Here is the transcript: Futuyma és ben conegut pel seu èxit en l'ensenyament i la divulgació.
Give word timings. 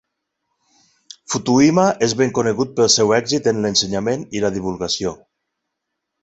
Futuyma 1.33 1.83
és 2.07 2.15
ben 2.21 2.33
conegut 2.37 2.71
pel 2.79 2.89
seu 2.95 3.13
èxit 3.21 3.51
en 3.53 3.61
l'ensenyament 3.67 4.25
i 4.39 4.43
la 4.47 4.53
divulgació. 4.57 5.15